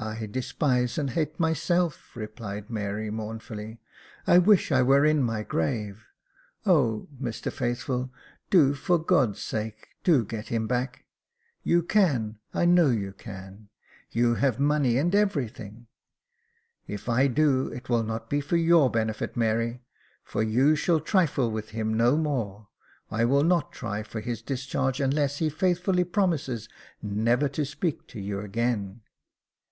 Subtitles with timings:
[0.20, 3.82] I despise and hate myself," replied Mary, mournfully,"
[4.26, 6.06] I wish I were in my grave.
[6.64, 8.10] O, Mr Faithful,
[8.48, 11.04] do for God's sake— do get him back.
[11.62, 13.68] You can, I know you can—
[14.10, 15.86] you have money and everything.""
[16.96, 19.82] If I do, it will not be for your benefit, Mary,
[20.24, 22.68] for you shall trifle with him no more.
[23.10, 26.70] I will not try for his discharge unless he faithfully promises
[27.02, 29.02] never to speak to you again."